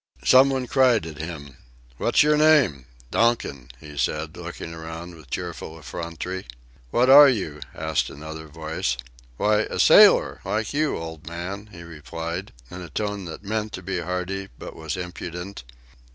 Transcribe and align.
Some 0.25 0.49
one 0.49 0.65
cried 0.65 1.05
at 1.05 1.19
him: 1.19 1.57
"What's 1.97 2.23
your 2.23 2.35
name?" 2.35 2.87
"Donkin," 3.11 3.69
he 3.79 3.99
said, 3.99 4.35
looking 4.35 4.73
round 4.73 5.13
with 5.13 5.29
cheerful 5.29 5.77
effrontery. 5.77 6.47
"What 6.89 7.07
are 7.07 7.29
you?" 7.29 7.61
asked 7.75 8.09
another 8.09 8.47
voice. 8.47 8.97
"Why, 9.37 9.57
a 9.69 9.77
sailor 9.77 10.41
like 10.43 10.73
you, 10.73 10.97
old 10.97 11.27
man," 11.27 11.69
he 11.71 11.83
replied, 11.83 12.51
in 12.71 12.81
a 12.81 12.89
tone 12.89 13.25
that 13.25 13.43
meant 13.43 13.73
to 13.73 13.83
be 13.83 13.99
hearty 13.99 14.49
but 14.57 14.75
was 14.75 14.97
impudent. 14.97 15.63